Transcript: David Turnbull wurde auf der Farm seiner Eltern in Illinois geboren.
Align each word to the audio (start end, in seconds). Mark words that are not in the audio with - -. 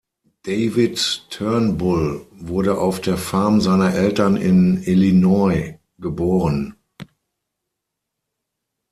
David 0.45 1.27
Turnbull 1.29 2.25
wurde 2.31 2.79
auf 2.79 3.01
der 3.01 3.17
Farm 3.17 3.61
seiner 3.61 3.93
Eltern 3.93 4.35
in 4.35 4.81
Illinois 4.81 5.77
geboren. 5.99 6.75